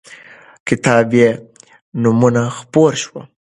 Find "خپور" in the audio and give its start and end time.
2.57-2.91